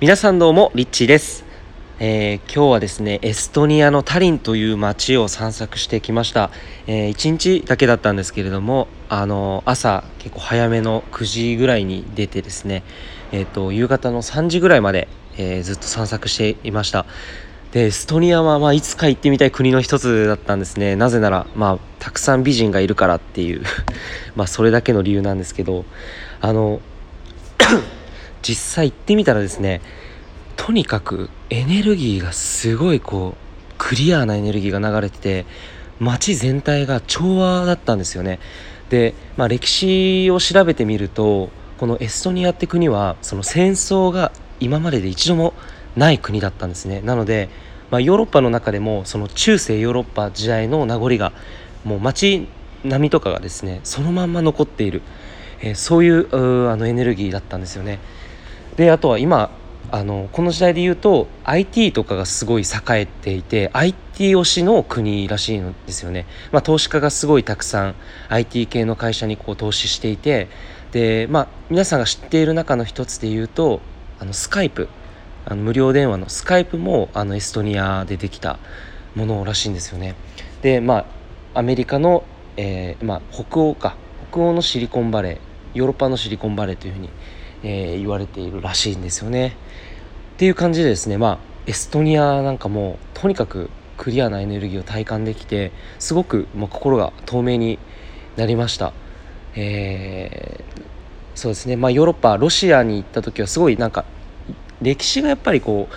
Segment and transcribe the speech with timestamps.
[0.00, 1.44] 皆さんどうもリッチーです、
[1.98, 6.50] えー今日はですねエストニアのタリンという街を散策してきました、
[6.86, 12.82] え1日だけだったんですけれどもあの朝結構早めの9時ぐらいに出てですね
[13.30, 17.04] えっ、と夕方の3時ぐらいまで、えーずっと散策していました。
[17.72, 20.96] でエストニアはまあいつか行ってみたい国の一つだったんですね。
[20.96, 23.64] なぜならまあたくさん美人がいるからっていう。
[24.34, 25.84] まあそれだけの理由なんですけど。
[26.40, 26.80] あの
[28.42, 29.80] 実際行ってみたらですね
[30.56, 35.46] とにかくエネルギーがすごいこうクリアなエネルギーが流れてて
[35.98, 38.40] 街全体が調和だったんですよね。
[38.88, 45.54] で、まあ、歴史を調べてみるとこのエストニアって国はその戦争が今までで一度も
[45.96, 47.00] ない国だったんですね。
[47.00, 47.48] なので、
[47.90, 51.32] まあ、ヨーロッパの中でもその中世ヨーロッパ時代の名残が
[51.84, 52.46] もう街
[52.84, 55.02] 並みとかがですねそのまんま残っている、
[55.60, 57.98] えーそういうあのエネルギーだったんですよね。
[58.80, 59.50] であとは今
[59.90, 67.94] あのこの時代で言うと IT とかがすごい栄えていて IT 推しの国らしいんですよね、まあ、投資家がすごいたくさん
[68.30, 70.48] IT 系の会社にこう投資していて
[70.92, 73.82] で、まあ、皆さんが知っている中の一つで言うと
[74.18, 74.88] あのスカイプ。
[75.46, 78.58] あの無料電話のスカイプもあのエストニアでできた
[79.14, 80.14] ものらしいんですよね。
[80.60, 81.06] でま
[81.54, 82.24] あアメリカの、
[82.58, 83.96] えーまあ、北欧か。
[84.30, 85.38] 北欧のシリコンバレー。
[85.72, 87.08] ヨーロッパのシリコンバレーというふうに
[87.62, 89.56] えー言われているらしいんですよね。
[90.34, 97.78] っていう感じでですねまあエストニアなんかもとにかくクリアなエネルギーを体感できてすごく、まあ、心が透明に
[98.36, 98.92] なりました。
[99.54, 100.90] えー
[101.40, 104.04] そうですねまあヨーロッパロシアに行った時はすごいなんか
[104.82, 105.88] 歴史がやっぱりこ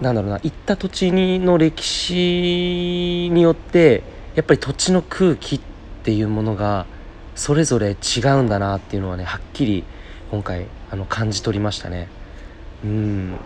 [0.00, 4.02] うなんだろうな行った土地にの歴史によって
[4.34, 5.60] やっぱり土地の空気っ
[6.02, 6.84] ていうものが
[7.34, 9.84] それぞれ違うんだなっていうのはねはっきり
[10.30, 12.08] 今回あの感じ取りましたね。
[12.84, 13.36] うん。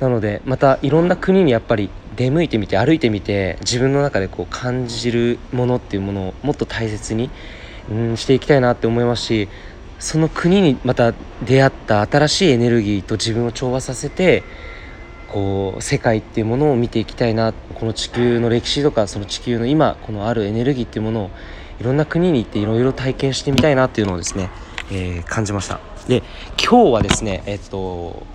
[0.00, 7.30] なのでまたいろんな国にやっぱり出向いてみて歩いてみて自分の中でこう感じるものっていうものをもっと大切に
[7.90, 9.48] うんしていきたいなって思いますし
[9.98, 11.14] その国にまた
[11.44, 14.42] 出会った新しいエネルギーと自分を調和させて
[15.28, 21.30] こう世界っていうものを見ていきたいなこの地球の歴史とかその地球の今このあるエネルギーっていうものを
[21.80, 24.50] いろんな国に行っていろいろ体験してみたいなっていうのをですね、
[24.90, 26.22] えー感じましたで
[26.62, 28.26] 今日はですねえっと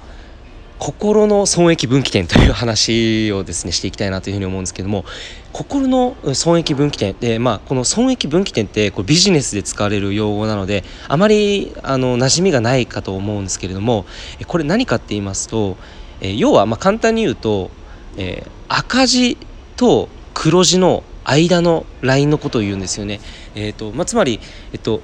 [0.80, 5.04] 心の損益分岐点という話をですねしていきたいなというふうに思うんですけども
[5.52, 14.06] 心の損益分岐点で、まあ、この損益分岐点ってこれビジネスで使われる用語なのであまりあの馴染みがないかと思うんですけれども
[14.48, 15.76] これ何かって言いますと
[16.22, 17.72] え要はま簡単に言うと、
[18.18, 19.38] えー赤字
[19.76, 23.20] と黒字の間のラインのことを言うんですよね。
[23.56, 24.40] えーとまあ、つまり、
[24.72, 25.02] えっと、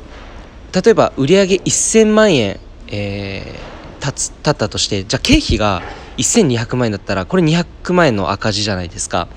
[0.81, 3.75] 例えば売上1000万円、えー
[4.05, 5.81] 立つ立ったとしてじゃあ経費が
[6.17, 9.27] 1200万円だったらこれ200万円の赤字じゃないですか。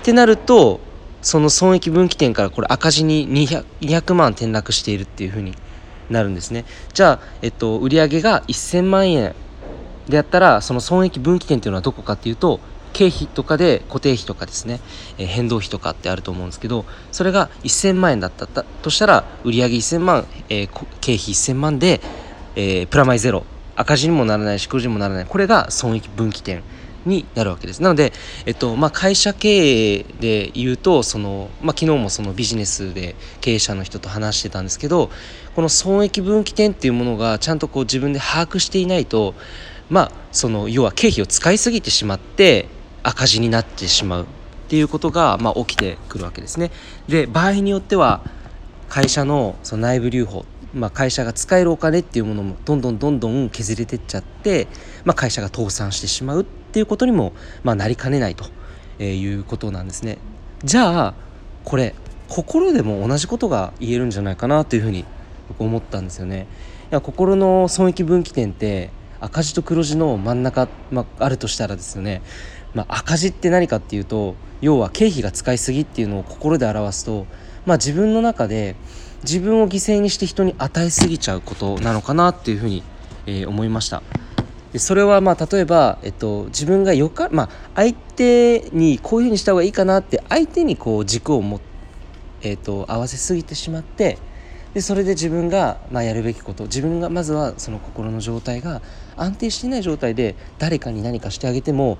[0.00, 0.80] ってなると
[1.22, 5.54] その損益分岐点からこれ赤字に 200, 200万転落しているっていうふうに
[6.10, 6.64] なるんですね。
[6.92, 9.34] じゃあ、えっと、売上が1000万円
[10.08, 12.60] でやったらその損益分岐点っていうのはどこかっていうと
[12.96, 14.80] 経費とかで固定費とかですね、
[15.18, 20.68] えー変動費とかってあると思うんですけどそれが1000万円だったとしたら売上1000万、えー
[21.00, 22.00] 経費1000万で、
[22.54, 23.44] えープラマイゼロ。
[23.78, 25.26] 赤字にもならないし黒字にもならない。
[25.26, 26.62] これが損益分岐点
[27.04, 27.82] になるわけです。
[27.82, 28.14] なので、
[28.46, 35.10] えっとまあ、会社経営で言うとその、まあ、昨日もそのビジネスで経営者の人と話してたんですけど
[35.54, 39.34] この損益分岐点っていうものがちゃんとこう自分で把握していないと
[39.90, 42.68] まあその要は経費を使いすぎてしまって
[43.06, 44.26] 赤字になってしまうっ
[44.68, 46.72] ていうことが、まあ、起きてくるわけですね。
[47.08, 48.22] で場合によっては
[48.88, 50.44] 会社のその内部留保、
[50.74, 54.66] まあ、会社が使えるお金っていうものもどんどんどんどん削れてっちゃって、
[55.04, 58.46] まあ、会社が倒産してしまうっていうことにも、まあ、なりかねないと
[58.98, 60.18] えーいうことなんですね。
[60.64, 61.14] じゃあ
[61.64, 61.94] これ
[62.28, 65.04] 心でも同じことが言えるんじゃないかなというふうに
[65.48, 66.46] 僕思ったんですよね。
[66.90, 68.90] いや心の損益分岐点って
[69.20, 72.22] 赤字と黒字の真ん中、まあ、あるとしたらですよね、
[72.76, 77.26] まあ、赤字って何かっていうと要は経費が使いすぎっていうのを心で表すと、
[77.64, 78.76] まあ、自分の中で
[79.22, 82.82] 自分を犠牲にして人に与えすぎちゃうことなのかなっていうふうに、
[83.24, 84.02] えー思いました。
[84.72, 91.60] でそれはまあ例えば、えっと、自分がよか、まあ、相手にこういうふうにした方がいいかなって相手にこう軸をも、
[92.42, 94.18] えっと、合わせすぎてしまって
[94.74, 98.82] でそれで自分が、まあ、やるべきこと自分がまずはその心の状態が
[99.16, 101.96] 安定していない状態で誰かに何かしてあげても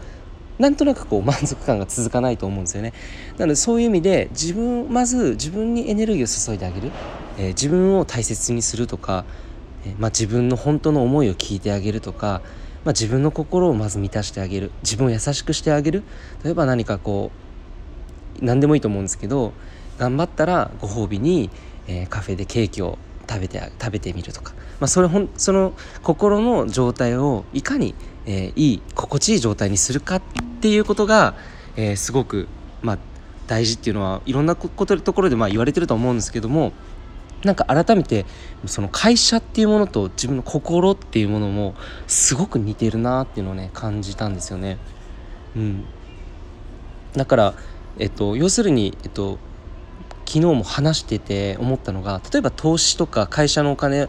[0.58, 2.92] なんとなくこう満足感が続かないと思うんですよね。
[3.38, 6.90] なのでそういう意味で自分まず自分にエネルギーを注いであげる、
[7.38, 9.24] えー自分を大切にするとか、
[9.84, 12.40] えーまあ、自分の本当の思いを聞いてあげるとか、
[12.84, 14.70] まあ、自分の心をまず満たしてあげる。
[14.82, 16.02] 自分を優しくしてあげる。
[16.44, 17.46] 例えば何かこう
[18.44, 19.52] 何でもいいと思うんですけど
[19.98, 21.50] 頑張ったらご褒美に、
[21.86, 27.94] えー、カフェでケーキを食べて食べてみるとか、まあ、それほんその心の状態をいかに、
[28.26, 30.22] えー、いい心地いい状態にするかっ
[30.60, 31.34] ていうことが、
[31.76, 32.48] えー、すごく、
[32.82, 32.98] まあ、
[33.46, 36.72] 大事っていうのはいろんなことところでまあ言われてると思うんですけども
[37.44, 38.26] なんか改めて
[38.66, 41.74] その会社っていうものと自分の心っていうものも
[42.06, 44.78] すごく似てるなっていうのをね感じたんですよね。
[45.54, 45.84] うん、
[47.14, 47.54] だから、
[47.98, 49.38] えっと、要するに、えっと、
[50.26, 54.08] 昨日も話してて思ったのが例えば投資とか会社のお金、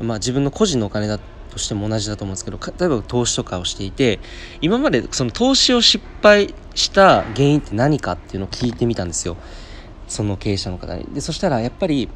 [0.00, 1.18] まあ、自分の個人のお金だ
[1.50, 4.20] としても同じだと思うんですけど例えば投資とかをしていて
[4.60, 9.36] 今までその投資を失敗した原因って何かっていうのを聞いてみたんですよ
[10.08, 11.04] その経営者の方に。
[11.12, 12.08] でそしたらやっぱり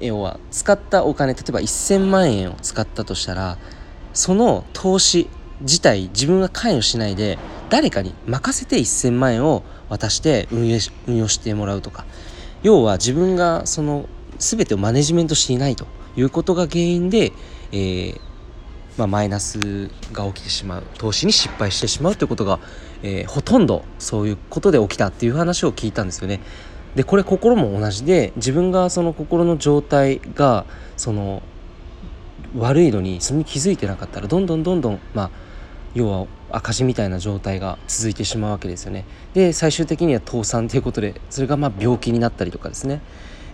[0.00, 3.58] 要は使ったお金例えば1000万円を使ったとしたら
[4.12, 5.28] その投資
[5.60, 7.38] 自体自分が関与しないで
[7.68, 12.04] 誰かに任せて1000万円を渡して運用運用してもらうとか
[12.62, 15.86] 要は自分がその全てをマネジメントしていないと
[16.16, 17.32] いうことが原因で、
[17.72, 18.20] えー、
[18.96, 22.60] まあ、マイナスが起きてしまう投資に失敗してしまうということが、
[23.02, 26.40] えー、ほとんどそういうことで起きたっていう話を聞いたんですよね。
[26.94, 30.66] でこれ心も同じで自分がその心の状態が
[30.98, 31.42] その
[32.58, 35.30] 悪いのにそれに気づいてなかったらどんどんどんどんまあ
[35.94, 39.04] 要は赤字みたいな状態が続いてしまうわけですよね。
[39.34, 43.00] で最終的には倒産ということでそれがまあ病気になったりとかですね、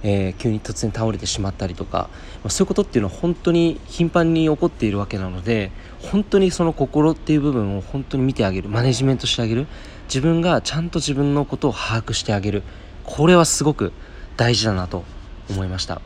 [0.02, 2.08] えー、急に突然倒れてしまったりとか、
[2.43, 5.73] まあ、そういうことっていうのは本当に頻繁に起こっているわけなので
[6.11, 9.67] 本当にその心っていう部分を本当に見てあげるマネジメントしてあげる。
[10.08, 12.62] 自分がちゃんと自分のことを把握してあげる。
[13.05, 13.93] これはすごく
[14.37, 15.05] 大事だなと
[15.50, 16.00] 思いました。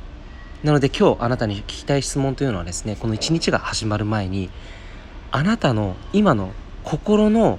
[0.64, 4.50] なので今日あなたに聞きたい質問というのはですねこの一日が始まる前に
[5.32, 6.52] あなたの今の
[6.84, 7.58] 心の、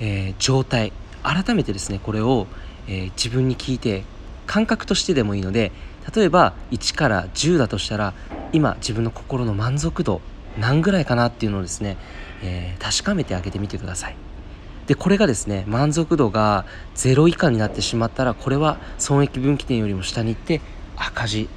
[0.00, 0.92] えー、状態
[1.22, 2.46] 改めてですねこれを、
[2.88, 4.04] えー、自分に聞いて
[4.46, 5.70] 感覚としてでもいいので
[6.14, 8.14] 例えば1から10だとしたら
[8.52, 10.20] 今自分の心の満足度
[10.58, 11.96] 何ぐらいかなっていうのをですね、
[12.42, 14.16] えー、確かめてあげてみてください。
[14.86, 16.64] でこれがですね満足度が
[16.96, 20.60] 0以下になってしまったらこれは損益分岐点よりも下に行って
[20.96, 21.48] 赤字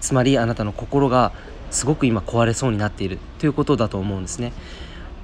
[0.00, 1.32] つまりあなたの心が
[1.70, 4.52] すごく今壊れそうになっているということだと思うんですね。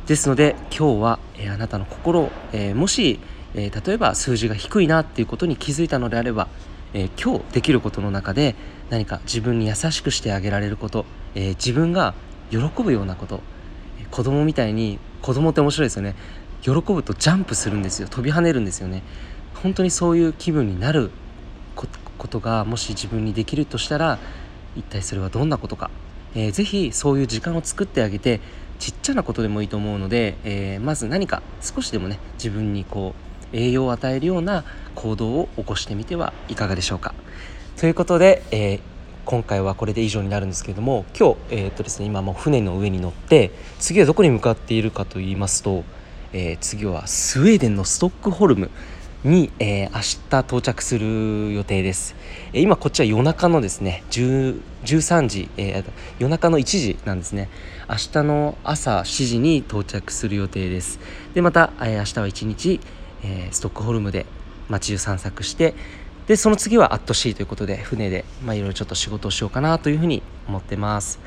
[0.06, 3.20] ですので今日は、えー、あなたの心、えー、もし、
[3.54, 6.48] えー、例えば数字が低いなっていうことに気づいたのであれば、
[6.92, 8.54] え今日できることの中で
[8.88, 12.14] 何か自分に優しくしてあげられること、え自分が
[12.50, 13.40] 喜ぶようなこと
[14.10, 16.14] 子供みたいに子供って面白いですよね。
[16.62, 18.08] 喜ぶとジャンプするんですよ。
[18.08, 19.02] 飛び跳ねるんですよね。
[19.62, 21.10] 本当にそういう気分になる
[21.74, 24.18] ことがもし自分にできるとしたら
[24.76, 25.90] 一体それはどんなことか、
[26.34, 28.40] えー、ぜひそういう時間を作ってあげて
[28.78, 33.14] ちっちゃなことでもいいと思うので、えー、まず何か少しでもね自分にこ
[33.52, 34.64] う栄養を与えるような
[34.94, 37.14] 行動を起こしてみてはいかがでしょうか。
[37.76, 38.80] ということで、えー、
[39.24, 45.84] 今回はこれで以上になるんですけれども今日、えー、っとですね、今もう船の上に乗って次はどこに向かっているかと言いますと
[46.34, 48.70] えー、次はスウェーデンのストックホルム。
[49.24, 50.00] に、えー、明
[50.30, 52.14] 日到着する予定です、
[52.52, 55.84] えー、今こっちは夜中のですね13時、えー、
[56.18, 57.48] 夜中の1時なんですね。
[57.88, 60.98] 明日の朝7時に到着する予定です。
[61.32, 62.80] でまた、えー、明日は1日、
[63.22, 64.26] えー、ストックホルムで
[64.68, 65.74] 街中散策して
[66.26, 71.18] でその次はアットシーということで船でまあいろいろちょっと仕事をしようかなというふうに思ってます。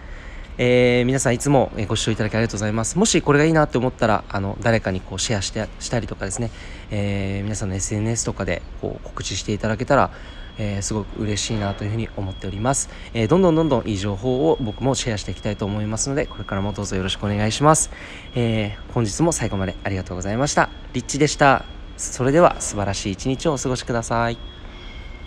[0.60, 2.98] えー、皆さんいつもご視聴いただきありがとうございます。
[2.98, 6.50] もしこれがいいなって思ったら、あの、誰かにこうシェアしてしたりとかですね、
[6.90, 10.12] えー、皆さんの SNS とかでこう告知していただけたら、
[10.58, 17.92] えー、すごく嬉しいなというふうに思っております、えー、どんどんどんどんいい情報を僕もシェアしていきたいと思いますので、これからもどうぞよろしくお願いします。
[18.36, 20.70] えー、本日も最後までありがとうございました。
[20.94, 21.66] リッチでした。
[21.98, 24.57] それでは素晴らしい一日をお過ごしください。